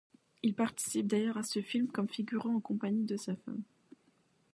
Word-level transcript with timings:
Il 0.41 0.55
participe 0.55 1.05
d'ailleurs 1.05 1.37
à 1.37 1.43
ce 1.43 1.61
film 1.61 1.87
comme 1.87 2.09
figurant, 2.09 2.55
en 2.55 2.59
compagnie 2.59 3.05
de 3.05 3.17
sa 3.17 3.35
femme. 3.35 3.61